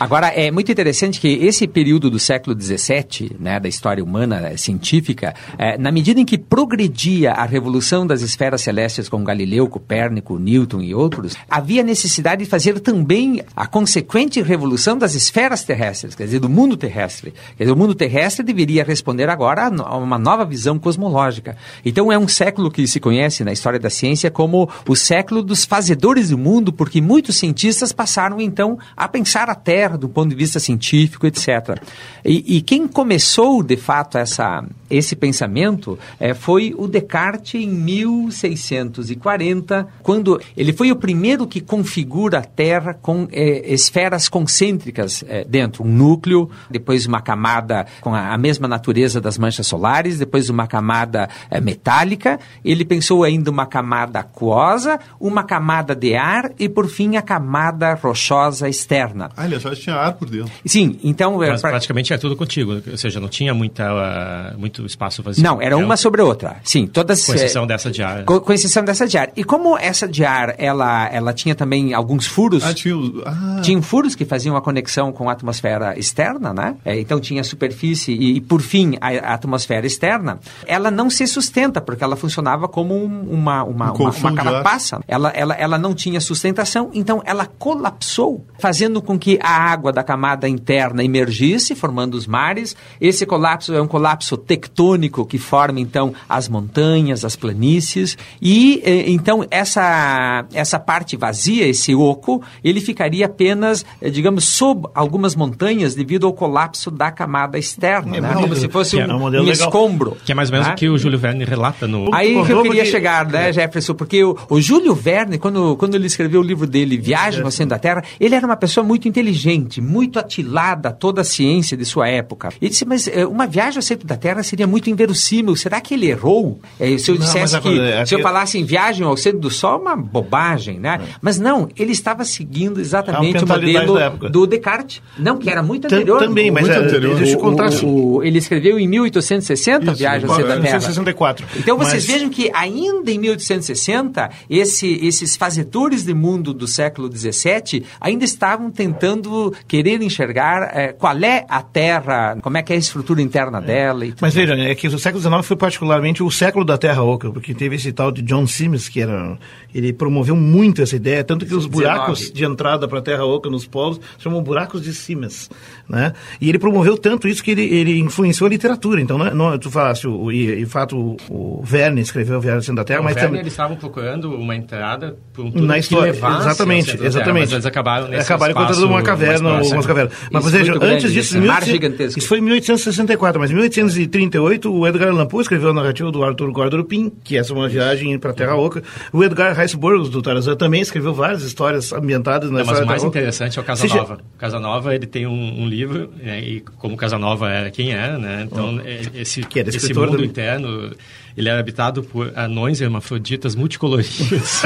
[0.00, 4.56] Agora é muito interessante que esse período do século XVII, né, da história humana né,
[4.56, 10.38] científica, é, na medida em que progredia a revolução das esferas celestes com Galileu, Copérnico,
[10.38, 16.24] Newton e outros, havia necessidade de fazer também a consequente revolução das esferas terrestres, quer
[16.24, 17.34] dizer, do mundo terrestre.
[17.56, 21.56] Quer dizer, o mundo terrestre deveria responder agora a uma nova visão cosmológica.
[21.84, 25.64] Então é um século que se conhece na história da ciência como o século dos
[25.64, 30.36] fazedores do mundo, porque muitos cientistas passaram então a pensar a Terra do ponto de
[30.36, 31.80] vista científico, etc.
[32.24, 39.88] E, e quem começou de fato essa, esse pensamento é, foi o Descartes em 1640,
[40.02, 45.84] quando ele foi o primeiro que configura a Terra com é, esferas concêntricas é, dentro,
[45.84, 50.66] um núcleo, depois uma camada com a, a mesma natureza das manchas solares, depois uma
[50.66, 52.38] camada é, metálica.
[52.64, 57.94] Ele pensou ainda uma camada aquosa, uma camada de ar e, por fim, a camada
[57.94, 59.30] rochosa externa.
[59.36, 60.52] Ah, ele achava que tinha ar por dentro.
[60.64, 61.38] Sim, então...
[61.38, 61.70] Mas pra...
[61.70, 65.42] praticamente é tudo contigo, ou seja, não tinha muita, uh, muito espaço vazio.
[65.42, 66.56] Não, era uma sobre outra.
[66.64, 67.24] Sim, todas...
[67.24, 68.24] Com exceção dessa de ar.
[68.24, 69.30] Com, com, exceção dessa de ar.
[69.36, 72.64] E como essa de ar, ela, ela tinha também alguns furos...
[72.64, 72.94] Ah, tinha...
[73.26, 73.60] Ah.
[73.62, 76.76] Tinha furos que faziam a conexão com a atmosfera externa, né?
[76.84, 80.40] É, então tinha a superfície e, e por fim, a, a, atmosfera externa.
[80.66, 85.00] Ela não se sustenta, porque ela funcionava como um, uma, uma, um uma, uma carapaça.
[85.06, 90.02] Ela, ela, ela não tinha sustentação, então ela colapsou, fazendo com que a água da
[90.02, 92.74] camada interna emergisse, formando os mares.
[93.00, 98.18] Esse colapso é um colapso tectônico que forma, então, as montanhas, as planícies.
[98.42, 104.88] E, eh, então, essa, essa parte vazia, esse oco, ele ficaria apenas, eh, digamos, sob
[104.94, 106.47] algumas montanhas devido ao colapso
[106.90, 108.34] da camada externa, é, né?
[108.34, 110.16] como se fosse um, um, um escombro.
[110.24, 110.74] Que é mais ou menos né?
[110.74, 112.14] o que o Júlio Verne relata no...
[112.14, 113.94] Aí que eu queria chegar, né, Jefferson?
[113.94, 117.70] Porque o, o Júlio Verne, quando, quando ele escreveu o livro dele, Viagem ao Centro
[117.70, 121.84] da Terra, ele era uma pessoa muito inteligente, muito atilada a toda a ciência de
[121.84, 122.50] sua época.
[122.60, 125.56] Ele disse, mas é, uma viagem ao centro da Terra seria muito inverossímil.
[125.56, 126.60] Será que ele errou?
[126.78, 129.50] É, se eu não, dissesse que, é, se eu falasse em viagem ao centro do
[129.50, 131.00] Sol, uma bobagem, né?
[131.02, 131.14] É.
[131.20, 135.02] Mas não, ele estava seguindo exatamente o modelo do Descartes.
[135.18, 136.20] Não, que era muito anterior.
[136.38, 137.16] Também, mas muito é, anterior.
[137.16, 137.86] Deixa eu contar assim.
[137.86, 140.78] O, ele escreveu em 1860, Isso, Viagem ao centro da Terra.
[140.78, 141.46] 1864.
[141.56, 142.06] Então vocês mas...
[142.06, 148.70] vejam que ainda em 1860, esse, esses fazedores de mundo do século XVII ainda estavam
[148.70, 153.58] tentando querer enxergar é, qual é a Terra, como é que é a estrutura interna
[153.58, 153.62] é.
[153.62, 154.04] dela.
[154.20, 157.54] Mas veja, é que o século XIX foi particularmente o século da Terra Oca, porque
[157.54, 159.38] teve esse tal de John Simmons, que era,
[159.74, 162.34] ele promoveu muito essa ideia, tanto que os buracos 19.
[162.34, 165.50] de entrada para a Terra Oca nos polos chamam buracos de Simmons,
[165.88, 166.12] né?
[166.40, 169.00] E ele promoveu tanto isso que ele, ele influenciou a literatura.
[169.00, 172.74] Então, não, é, não tu falaste, o, e, de fato, o, o Verne escreveu Viagem
[172.74, 173.40] da Terra, o mas Verne, também...
[173.40, 177.46] eles estavam procurando uma entrada por um na história, exatamente, exatamente.
[177.46, 180.12] Terra, eles acabaram nesse acabaram encontrando uma caverna, algumas cavernas.
[180.30, 182.18] Mas, veja, antes disso, gigantesco.
[182.18, 186.22] isso foi em 1864, mas em 1838 o Edgar Allan Poe escreveu a narrativa do
[186.22, 188.82] Arthur Gordon Pym, que é uma viagem para a Terra Oca.
[189.12, 192.86] O Edgar Rice Burroughs do Tarzan também escreveu várias histórias ambientadas na é, Mas o
[192.86, 194.18] mais interessante é o Casanova.
[194.34, 198.46] O Casanova ele tem um, um livro né, e como Casanova era quem era, né?
[198.50, 199.18] Então oh.
[199.18, 200.24] esse que esse mundo do...
[200.24, 200.94] interno
[201.38, 204.64] ele era habitado por anões hermafroditas multicoloridos.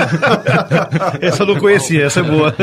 [1.21, 2.55] essa eu não conhecia, essa é boa.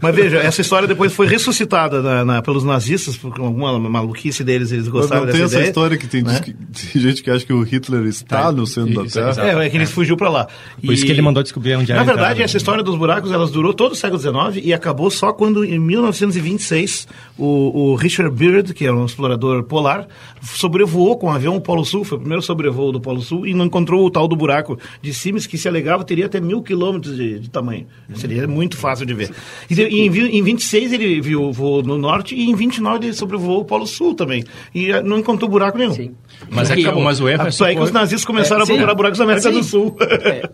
[0.00, 4.72] Mas veja, essa história depois foi ressuscitada na, na, pelos nazistas, por alguma maluquice deles,
[4.72, 6.40] eles gostaram Mas não tem essa história que tem, né?
[6.40, 9.62] que tem, gente que acha que o Hitler está é, no centro isso, da Terra.
[9.64, 10.48] É, é que ele fugiu para lá.
[10.80, 12.02] Por e, isso que ele mandou descobrir onde era.
[12.02, 15.30] Na verdade, essa história dos buracos, elas durou todo o século XIX e acabou só
[15.30, 17.06] quando, em 1926,
[17.36, 20.08] o, o Richard Byrd, que era um explorador polar,
[20.42, 23.54] sobrevoou com um avião o Polo Sul, foi o primeiro sobrevoo do Polo Sul, e
[23.54, 27.16] não encontrou o tal do buraco de Siemens, que se alegava teria até mil quilômetros
[27.16, 27.86] de, de, tamanho.
[28.14, 29.30] Seria muito fácil de ver.
[29.68, 33.60] E, e em, em 26 ele viu voou no norte, e em 29 ele sobrevoou
[33.60, 34.44] o Polo Sul também.
[34.74, 35.94] E eh, não encontrou buraco nenhum.
[35.94, 36.14] Sim.
[36.50, 37.68] Mas, é, mas o erro é supor...
[37.68, 39.96] aí que os nazistas começaram é, a procurar buracos na América do Sul.
[40.00, 40.48] É.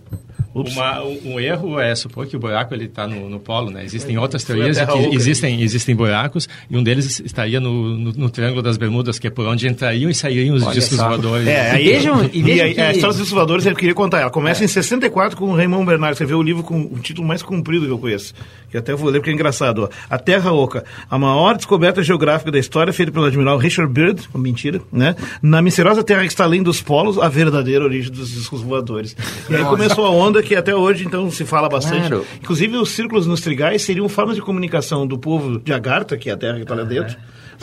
[0.63, 3.85] Uma, um erro é supor que o buraco ele está no, no, polo, né?
[3.85, 8.31] Existem outras teorias de que existem, existem buracos e um deles estaria no, no, no,
[8.31, 11.09] Triângulo das Bermudas, que é por onde entrariam e sairiam os Olha discos só.
[11.09, 11.47] voadores.
[11.47, 12.81] É, aí, vejam, e, vejam e que...
[12.81, 14.21] a história dos discos voadores eu queria contar.
[14.21, 14.65] Ela começa é.
[14.65, 16.17] em 64 com o Raymond Bernard.
[16.17, 18.33] Você vê o livro com o título mais comprido que eu conheço.
[18.71, 19.85] Que até vou ler porque é engraçado.
[19.85, 19.89] Ó.
[20.11, 24.81] A Terra Oca, a maior descoberta geográfica da história, feita pelo admiral Richard Byrd, mentira,
[24.93, 25.15] né?
[25.41, 29.17] Na misteriosa Terra que está além dos polos, a verdadeira origem dos discos voadores.
[29.49, 29.77] E aí Nossa.
[29.77, 32.09] começou a onda que até hoje, então, se fala bastante.
[32.09, 32.25] Claro.
[32.43, 36.33] Inclusive, os círculos nos trigais seriam formas de comunicação do povo de Agartha, que é
[36.33, 37.17] a terra que está lá dentro,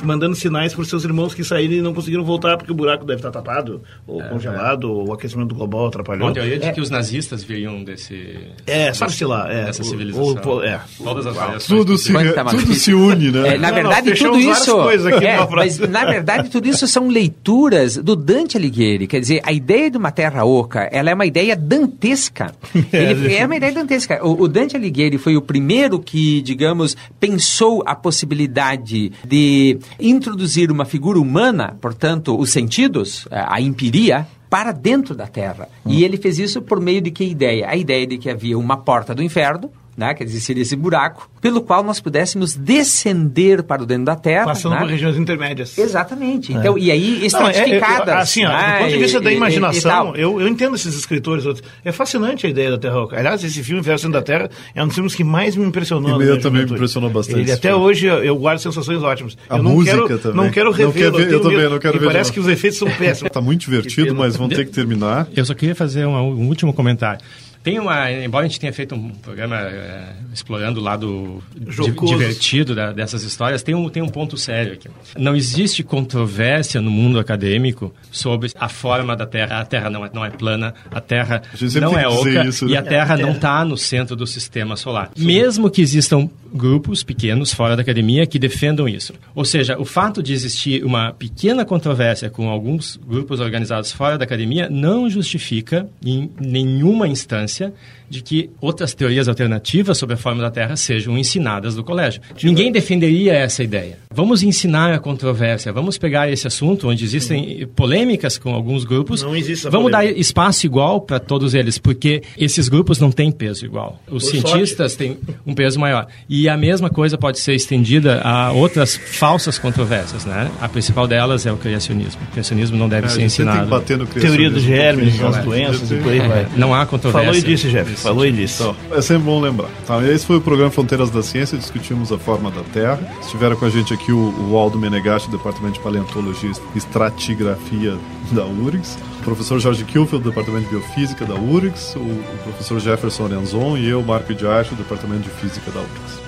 [0.03, 3.05] mandando sinais para os seus irmãos que saíram e não conseguiram voltar porque o buraco
[3.05, 4.89] deve estar tapado, ou é, congelado, é.
[4.89, 6.27] ou o aquecimento global atrapalhou.
[6.27, 6.71] Bom, teoria de é.
[6.71, 8.37] que os nazistas viriam desse...
[8.65, 9.51] É, sabe-se lá.
[9.51, 10.57] É, dessa civilização.
[10.57, 10.79] O, é.
[10.97, 13.55] Todas as tudo se, tudo se une, né?
[13.55, 14.89] É, na verdade, não, tudo isso...
[15.21, 19.07] É, mas, na verdade, tudo isso são leituras do Dante Alighieri.
[19.07, 22.53] Quer dizer, a ideia de uma terra oca, ela é uma ideia dantesca.
[22.91, 24.23] É, Ele, é uma ideia dantesca.
[24.23, 30.85] O, o Dante Alighieri foi o primeiro que, digamos, pensou a possibilidade de introduzir uma
[30.85, 35.67] figura humana, portanto, os sentidos, é, a empiria, para dentro da Terra.
[35.85, 35.91] Hum.
[35.91, 37.67] E ele fez isso por meio de que ideia?
[37.67, 40.13] A ideia de que havia uma porta do inferno, né?
[40.13, 44.45] quer dizer, seria esse buraco, pelo qual nós pudéssemos descender para o dentro da Terra.
[44.45, 44.79] Passando né?
[44.79, 45.77] por regiões intermédias.
[45.77, 46.53] Exatamente.
[46.53, 46.57] É.
[46.57, 48.05] Então, e aí estratificadas.
[48.07, 50.95] Não, é, é, assim, ó, do ponto de vista da imaginação, eu, eu entendo esses
[50.95, 51.43] escritores.
[51.83, 53.17] É fascinante a ideia da Terra Oca.
[53.17, 56.21] Aliás, esse filme, Viagem da Terra, é um dos filmes que mais me impressionou.
[56.21, 57.41] E também me impressionou bastante.
[57.41, 59.37] Ele, até hoje eu guardo sensações ótimas.
[59.49, 60.37] A eu não música quero, também.
[60.37, 60.85] Não quero rever.
[60.85, 62.05] Não quer ver, eu, também não quero ver.
[62.05, 63.27] Parece que os efeitos são péssimos.
[63.27, 65.27] Está muito divertido, mas vão ter que terminar.
[65.35, 67.23] Eu só queria fazer uma, um último comentário.
[67.63, 72.91] Tem uma, embora a gente tenha feito um programa é, explorando o lado divertido da,
[72.91, 74.89] dessas histórias, tem um, tem um ponto sério aqui.
[75.17, 79.61] Não existe controvérsia no mundo acadêmico sobre a forma da Terra.
[79.61, 82.73] A Terra não é, não é plana, a Terra a não é oca isso, né?
[82.73, 85.11] e a Terra não está no centro do sistema solar.
[85.15, 85.25] Sim.
[85.25, 89.13] Mesmo que existam grupos pequenos fora da academia que defendam isso.
[89.33, 94.23] Ou seja, o fato de existir uma pequena controvérsia com alguns grupos organizados fora da
[94.23, 97.73] academia não justifica, em nenhuma instância, 先
[98.09, 102.21] de que outras teorias alternativas sobre a forma da Terra sejam ensinadas no colégio.
[102.41, 103.97] Ninguém defenderia essa ideia.
[104.13, 109.61] Vamos ensinar a controvérsia, vamos pegar esse assunto onde existem polêmicas com alguns grupos, vamos
[109.63, 109.91] polêmica.
[109.91, 114.01] dar espaço igual para todos eles, porque esses grupos não têm peso igual.
[114.09, 114.97] Os Por cientistas sorte.
[114.97, 116.07] têm um peso maior.
[116.29, 120.51] E a mesma coisa pode ser estendida a outras falsas controvérsias, né?
[120.61, 122.21] A principal delas é o criacionismo.
[122.29, 123.81] O criacionismo não deve é, ser ensinado.
[124.19, 126.47] Teoria dos germes, das doenças e por aí vai.
[126.55, 127.31] Não há controvérsia.
[127.33, 127.92] Falou disso, Jeff.
[128.01, 128.75] Falou disso.
[128.87, 129.69] Então, é sempre bom lembrar.
[129.85, 132.99] Tá, esse foi o programa Fronteiras da Ciência, discutimos a forma da Terra.
[133.21, 137.97] Estiveram com a gente aqui o, o Aldo Menegatti, do Departamento de Paleontologia e Estratigrafia
[138.31, 142.79] da URGS, o professor Jorge Kilfield, do Departamento de Biofísica da URGS, o, o professor
[142.79, 146.23] Jefferson Lenzon e eu, Marco de Arte, do Departamento de Física da URGS.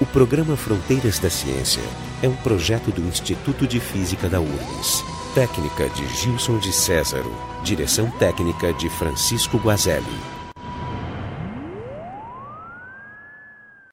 [0.00, 1.82] O programa Fronteiras da Ciência
[2.22, 5.04] é um projeto do Instituto de Física da URGS.
[5.34, 7.32] Técnica de Gilson de Césaro.
[7.62, 10.31] Direção técnica de Francisco Guazelli.